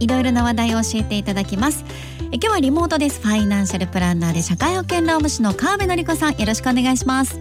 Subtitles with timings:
[0.00, 1.84] いろいろな話題を教えていただきます。
[2.32, 3.20] え今日はリモートです。
[3.20, 6.36] ファイナンシャルプランナーで社会保険労務士の川辺典子さん。
[6.36, 7.40] よろしくお願いします。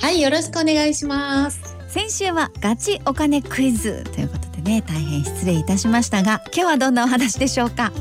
[0.00, 1.76] はいよろしくお願いします。
[1.88, 4.04] 先週はガチお金クイズ。
[4.14, 7.92] ということでね大変失礼いたしましたが今日はどんなお話でしょうか？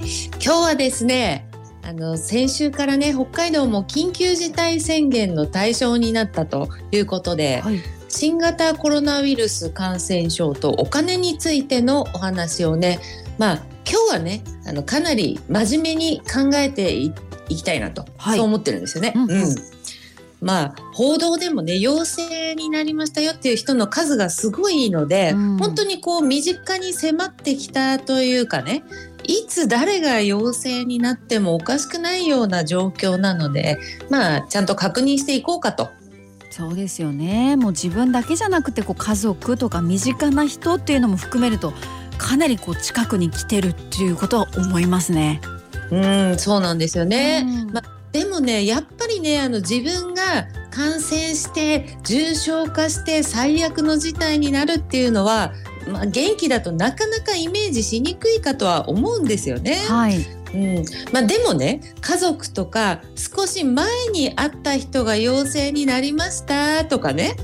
[0.00, 1.48] 今日はですね
[1.82, 12.98] あの先週からね北海道も緊急事態宣言の対象になったということで、はい、新型コロナウイルス感染症とお金についてのお話をね
[13.38, 17.12] まあ今日はねあのかなり真面目に考えてい
[17.48, 19.12] きたいなと、はい、そう思ってるんですよね。
[19.14, 19.56] うん、うん。
[20.40, 28.84] まあ、報道でもね陽性になりましたよっていう人の数がすごいので、うん、本当にこう身近に迫ってきたというかね
[29.24, 33.78] いつ誰が陽性になってもおかしくないような状況なので
[34.10, 35.88] まあちゃんと確認していこうかと。
[36.50, 37.56] そうですよね。
[37.56, 41.74] もう自分だけじゃなくてこう家族とか身近な人っていうのも含めると
[42.18, 45.40] かなりこう近くに来てるっていうことは思いますね。
[45.90, 45.98] う
[46.34, 55.52] んそうなんですよね、まあでもねやっぱりねあの自分が感染して重症化して最悪の事態になるっていうのは、
[55.86, 59.74] まあ、元気だとなかなかイメージしにくいかとは思うんですよね。
[59.86, 60.16] はい
[60.54, 67.36] うんまあ、でもね家族とか少し前に会った人が陽性になりましたとかね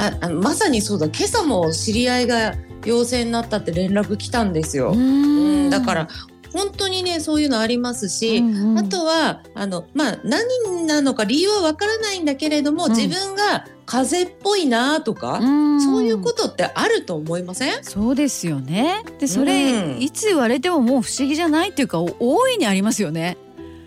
[0.00, 1.06] ああまさにそうだ。
[1.06, 4.92] 今朝も知り合いが陽性になったって連絡来たんですよ。
[4.92, 5.70] うん。
[5.70, 6.08] だから
[6.52, 17.84] 本当にねそういうのありますし、うんうん、あとはあの、まあ、何なのか理由はわからないんだけれども、うん、自分が風邪っぽいなとか、うん、そういうことってあると思いません？
[17.84, 19.04] そうですよね。
[19.18, 23.36] でそれ、うん、いつ言われてももう不思議じゃないっていうか大いにありますよね。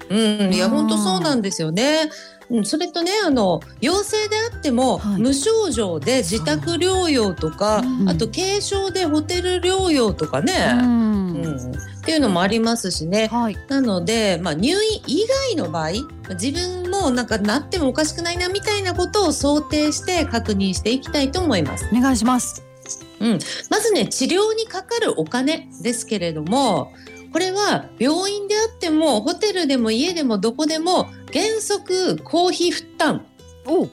[0.10, 2.10] うん、いや本当そうなんですよね。
[2.50, 15.92] うん、それとねあの陽性であっても、はい、無症状で自宅療養とか、うん、あと軽症でホテル療養とかね、うん、うん、っていうのもありますしね、はい、なので、まあ、入院以外の場合
[16.42, 21.88] 自分もなんかなってもおかしくないなみたいなことを想定して確認していきたいと思います。
[21.92, 22.64] お願いします。
[23.20, 23.40] うん、
[23.70, 26.92] まずね治療にかかるお金ですけれども
[27.32, 33.26] これは病院であってもホテルでも家でもどこでも原則公費負担。
[33.66, 33.88] お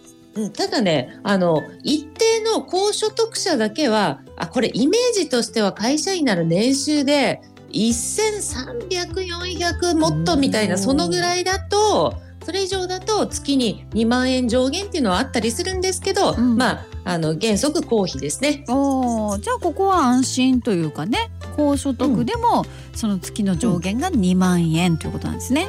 [0.51, 7.41] ただねあの一定の高所得者だけはあこれイメージとしては会社員なら年収で
[7.73, 12.15] 1300400もっとみたいなそのぐらいだと
[12.45, 18.65] それ以上だと月に2万円上限っていうのはあったりするんですけど、うん、まああの原則公費ですね。
[18.69, 22.65] おじゃあここは安心というかね高所得でも、
[22.95, 25.69] その月の上限が2万円ということなんですね。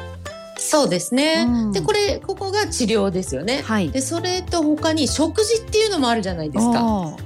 [0.62, 7.16] そうですね、うん、でこれここが治療ですよね、はい、でそれと他に食事っていうのもあるじゃないですか。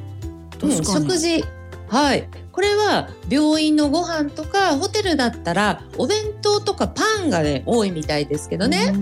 [0.62, 1.44] うん、食事。
[1.88, 2.28] はい。
[2.50, 8.94] これは病院のご飯とかホテルだったらお弁当とかパンがね多いみたいですけどね。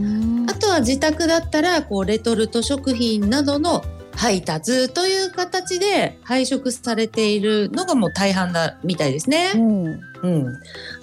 [0.48, 3.84] あとは自宅だったらこうレトルト食品などの
[4.16, 9.52] 配達という形で配食されているのがもう大半だみたいですね。
[9.54, 10.00] うん、うん、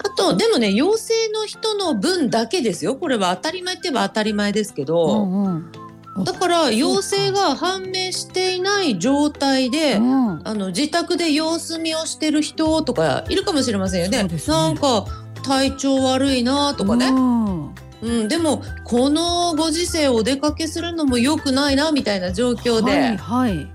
[0.04, 2.96] あとでもね陽性の人の分だけですよ。
[2.96, 5.72] これは当たり前って言えば当たり前ですけど、うん
[6.16, 14.22] うん、だから陽性が判明していない状態で、うん、あの自宅で様子見をしてる人とかいるかもしれませんよね。
[14.22, 14.28] ね。
[14.48, 15.04] なんか
[15.44, 17.06] 体調悪いなとかね。
[17.06, 17.61] うん
[18.02, 23.68] うん、でもこのご時世お出かけするのも良くないなみたいな状況で、はいはい、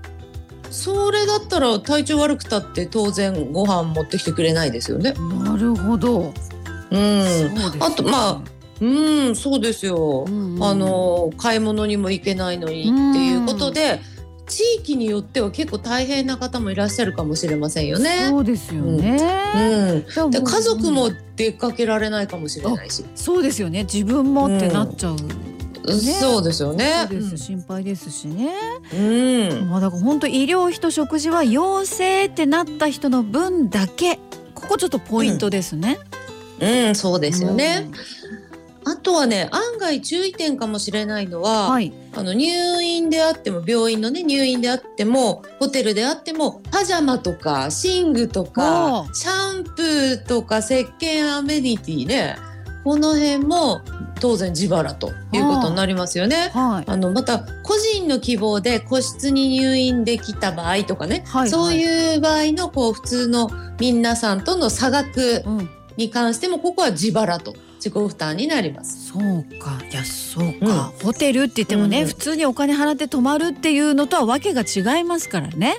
[0.70, 5.14] それだったら体調悪くたって当然ご飯持ってきてくれないですよね。
[5.42, 6.34] なるほど。
[6.90, 8.42] うん、あとまあ
[8.80, 14.00] うんそうですよ、うんうん、あの買い物にも行けないのにっていうことで、
[14.48, 18.26] 地域によっては結構大変な方もいらっしゃるかもしれませんよね。
[18.28, 19.18] そうですよね。
[20.16, 23.04] うん、うん、で家族も出かけられないかもしれないし。
[23.14, 23.84] そうですよね。
[23.84, 25.16] 自分もってなっちゃう。
[25.16, 27.08] ね、そうですよね。
[27.36, 28.52] 心配ですしね。
[28.92, 28.96] う
[29.64, 29.68] ん。
[29.70, 34.16] まあだから本当医療費と食事は陽性ってなった人の分だけ
[34.54, 35.98] ここちょっとポイントですね。
[36.60, 37.88] うん、うん、そうですよね。
[38.88, 52.36] あとはね案外注意点かもしれないのは、はい、あの入院であっても病院のね入院であってもホテルであってもパジャマとか寝具とかシャンプーとか石鹸アメニティね
[52.82, 53.82] この辺も
[54.20, 56.50] 当然自腹ということになりますよね。
[56.54, 65.44] はい、あのまた個人の希望で個室に入院できた場合とかね、はいはい、そういう場合のこう普通の皆さんとの差額
[65.98, 69.12] に関してもここは自腹と自己負担になります。
[69.12, 69.80] そうか。
[69.90, 75.76] いやそうか、うん、ホテルって言ってもね、うん、普通にお金払って泊まるっていうのとはわけが違いますからね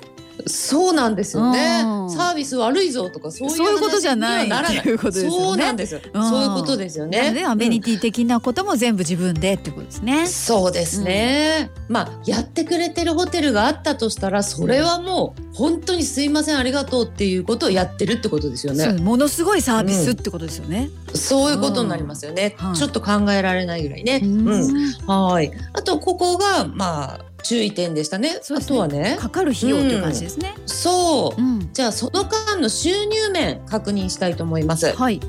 [0.48, 1.82] そうなんですよね。
[2.10, 4.86] サービス悪いぞとかそういうことじゃないならない。
[4.86, 5.38] いうことですよね。
[5.38, 6.02] そうなんですよ。
[6.14, 7.32] そういうことですよね。
[7.32, 10.28] ねアメニティ的なことも全部自分でってことですね。
[10.28, 11.72] そうですね。
[11.88, 18.94] うん、まあやってくれてるホテルがあったとしたらそれはもう本当にすいませんありがとうっていうことをやってるってことですよね。
[18.94, 20.90] ものすごいサービスってことですよね。
[21.10, 22.56] うん、そういうことになりますよね。
[22.76, 24.22] ちょっと考えられないぐらいね。
[24.24, 24.74] うん。
[25.06, 25.52] はい。
[25.74, 28.36] あとここがまあ注意点でしたね。
[28.36, 30.54] ねあとはね、かかる費用という感じですね。
[30.58, 34.96] うん、そう、うん、じゃあその間の収入面確認したいと思います。
[34.96, 35.20] はい。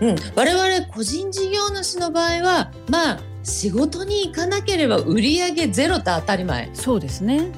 [0.00, 6.70] うん、我々個人事業主の場合は、まあ仕事に行かなければ売上ゼロって当たり前。
[6.72, 7.52] そうですね。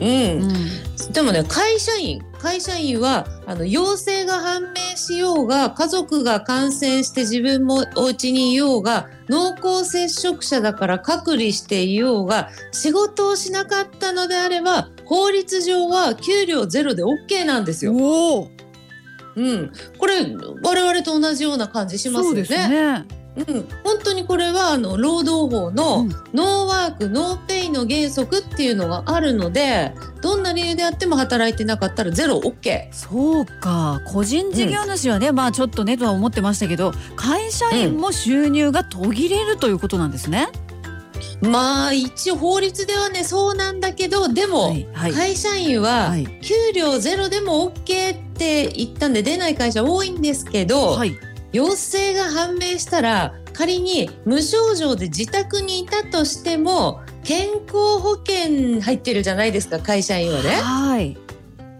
[0.00, 17.92] うん、うん、でもね会社員会社員はあの陽性が判明しようが家族が感染して自分もお家にいようが濃厚接触者だから隔離していようが仕事をしなかったのであれば法律上は給料ゼロで OK なんですよ。
[19.36, 20.22] うん、これ
[20.62, 23.06] 我々と同じような感じしますよね。
[23.36, 23.44] うん、
[23.84, 26.04] 本当にこれはあの労働法の
[26.34, 34.00] ノーワーク、ノーペイの原則っていうのがあるのでどんな理由であっても働いてなかったらゼロ OK そうか。
[34.06, 40.48] 個人事業主はね、うん、まあちょっとねとは思ってましたけど会社員も収入が途切れるということなんですね。
[41.40, 51.16] まあ一応法律ではねそうなんだけどでも、会社員は給料ゼロでも OK って言ったんで出ない会社多いんですけど、はい
[51.52, 60.50] 陽性が判明したら仮に無症状で自宅にいたとしても健康保険入ってるじゃないですか会社員はね。
[60.50, 61.16] はい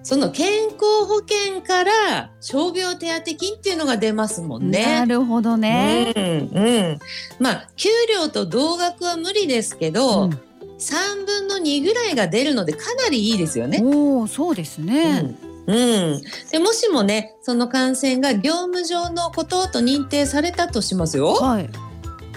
[0.03, 4.83] その健康保険から傷病手当金っていうのが出ますもんね。
[4.83, 6.15] なるほどね。
[6.17, 6.99] うん、うん、
[7.39, 10.31] まあ給料と同額は無理ですけど、うん、
[10.79, 13.83] 3分の2ぐらいが出るのでかなりいいですよね。
[13.85, 15.37] おお、そうですね。
[15.43, 21.35] うんうん、でもしもねその感染が業務上のことと認定されたとしますよ。
[21.35, 21.71] はい、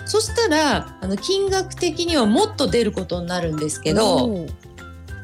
[0.05, 4.45] そしたらあの金額的にはもっと出ることになるんですけど、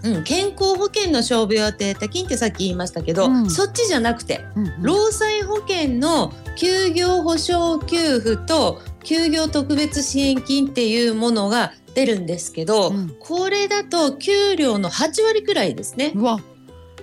[0.03, 16.13] うん、健康保険の傷病手当金ってさっき言いましたけど、うん、そっちじゃなくて、うんうん、労災保険の休業保障給付と休業特別支援金っていうものが出るんですけど、うん、これだと給料の8割くらいですね。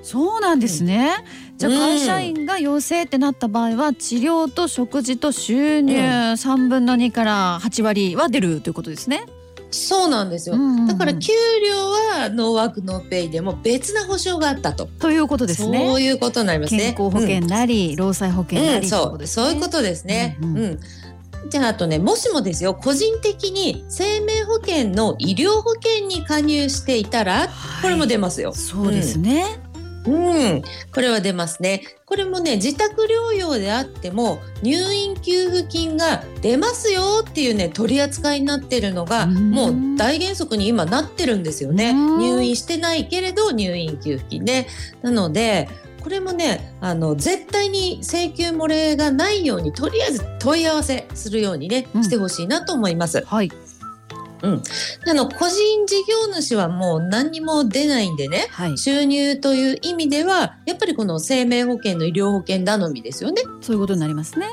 [0.06, 1.16] そうなんですね、
[1.50, 9.24] うん、じゃあ会社員が陽性ってなった場合は治療と食事と収入3分の2から8割は出るということですね。
[9.72, 10.56] そうなんですよ、
[10.86, 11.32] だから給
[11.68, 14.86] 料はノーワークノーペイでも別な保証があったと。
[14.86, 15.84] ということですね。
[15.84, 16.94] そういうことになりますね。
[16.96, 20.38] 健康保険なり、うん、労災保険なり、うん、そう、そういうことですね。
[20.40, 20.80] うん、うんうん
[21.48, 28.52] じゃああとねもしもですよ個人的に生命保険の医療保険に加入していたら、はい、これも出ますよ。
[28.52, 29.44] そうですね、
[30.06, 30.62] うん、
[30.92, 31.82] これは出ますね。
[32.04, 41.92] これもね、自宅療養であっても入院給付金が出ますよっていうね、取り扱いになってるのが、もう大原則に今なってるんですよね。
[41.92, 44.68] 入院してないけれど入院給付金ね。
[45.02, 45.68] なので、
[46.06, 53.24] これもねあの絶対に請求漏れがないようにとりあえず問い合わせするようにね、うん、してほしいなと思います。
[53.26, 53.50] はい
[54.42, 54.62] うん、
[55.08, 63.42] あの個人事業主はもう何にも出ないんでね、はい、収入という意味ではやっぱりこの生命保険の医療保険頼みですよね。
[63.60, 64.48] そういうことになりますね。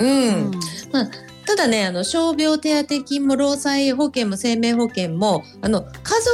[0.00, 0.50] うん、うん、
[0.92, 1.08] まあ
[1.46, 5.88] ただね、あの傷病手当金も労災保険も生命保険もあの家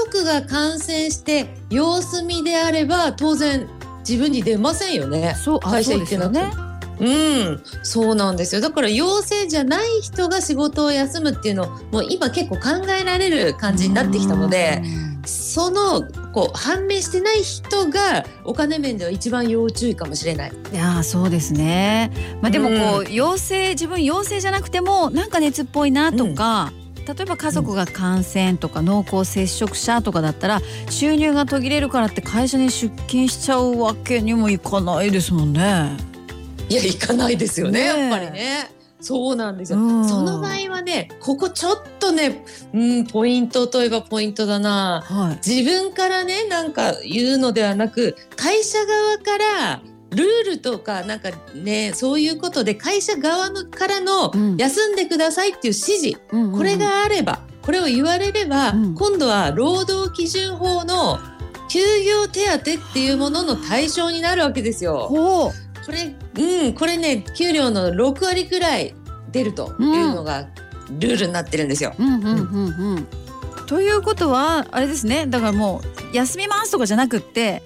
[0.07, 3.69] 族が感染して様子見であれば当然
[4.09, 5.35] 自分に出ませんよね。
[5.37, 6.72] そう会社行ってなくて。
[7.01, 8.61] うん、そうなんですよ。
[8.61, 14.83] だから陽性じゃない人が仕事を休むっていうのもう今結構考えられる感じになってきたので、
[15.25, 20.53] そのこう判明してない人がお金面では一番要注意かもしれない。
[20.73, 22.11] いやそうですね。
[22.41, 26.73] まあでもこう、うん、陽性自分陽性じゃなくてもなんか熱っぽいなとか。
[26.77, 36.12] うん例えば家族が感染とか濃厚接触者とかだったら収入が途切れるからって会社に出勤しちゃうわけにもいかないですもんね。
[36.73, 38.71] いや行かないですよね、ね、やっぱりね。
[39.03, 61.19] そうなんですよ、うん、その場合はねここちょっとね、うん、ポイントといえばポイントだな、はい、自分からねなんか言うのではなく会社側からルールとかなんかねそういうことで会社側のからの休んでくださいっていう指示、うん、これがあればこれを言われれば、うん、今度は労働基準法の
[61.69, 65.09] 休業手当っていうものの対象になるわけですよ。
[65.85, 66.15] これ、
[66.65, 68.95] うん、これね、給料の6割くらい
[69.33, 70.49] 出るというのが
[70.99, 71.95] ルールになってるんですよ。
[73.67, 75.81] ということはあれですねだからも
[76.13, 77.63] う休みますとかじゃなくって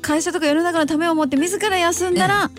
[0.00, 2.50] 会社とか世の中のためを思って自ら休んだら、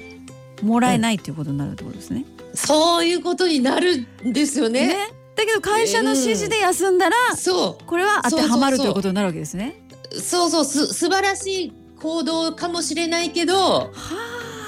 [0.62, 2.25] もらえないっていうことになるってことですね。
[2.53, 4.88] そういうことになるんですよね。
[4.89, 4.96] ね
[5.36, 9.81] だけど会社の指示で休んだら、うん、そうこれは当てはまるということになるわけですね。
[10.12, 13.55] そうそうす素晴らしい行動かもしれないけど。
[13.55, 14.61] はあ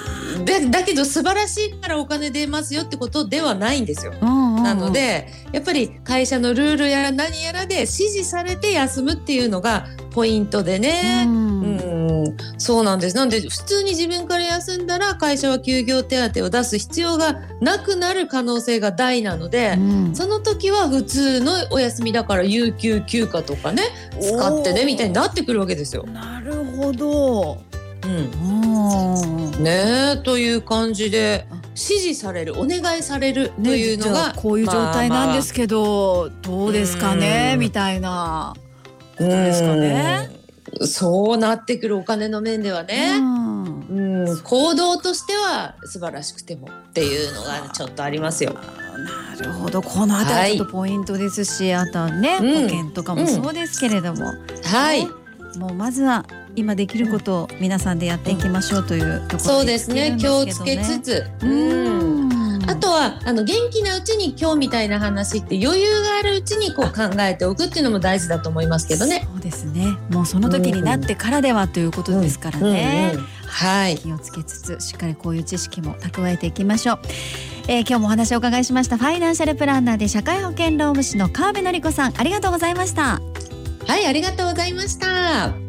[0.46, 4.14] でだけど素晴らしいからお金出ますよってことではないんですよ。
[4.14, 11.26] なのでやっぱり会社のルールやら何やらで指示されて休むっていうのがポイントでね。
[11.28, 12.04] うん、うん
[12.58, 13.16] そうなんです。
[13.16, 23.84] なんで普通に自分から休んだら会社は休業手当を出す必要がなくなる可能性が大なので、うん、その時は普通のお休みだから有給休暇とかね
[24.22, 26.04] 使ってねみたいになってくるわけですよ。
[26.04, 27.73] なるほど。
[28.06, 38.54] うん、ねという感じで指示されるお願いされるというのが、ね、こういう状態なんですけど、まあまあ、どうですかねみたいな。
[39.16, 40.30] ことですかね？
[40.82, 48.54] そうなってくるお金の面ではね、うん、うん、行動としては素晴らしくてもっていうのがちょっとありますよ。
[49.38, 49.84] なるほど。
[49.84, 55.06] この辺りちょっとポイントですし、はい、あとはね、保険とかもそうですけれども、うん、はい、
[55.58, 62.24] もうまずは今できることを皆さんでやっていきましょうというところ、ね、そうですね気をつけつつうん
[62.68, 69.28] あとはあの元気なうちに今日みたいな話って余裕があるうちにこう考えておくっていうのも大事だと思いますけどね。
[69.32, 69.98] そうですね。
[70.10, 73.12] もうその時になってからではということですからね。
[73.14, 73.98] うんうんうん、はい。
[73.98, 77.00] 気をつけつつしっかりこういう知識も蓄えていきましょう。
[77.68, 83.22] えー、今日もお話をお伺いしましたファイナンシャルプランナーで社会保険労務士の川辺典子さんありがとうございました。
[83.88, 85.63] はい、ありがとうございました。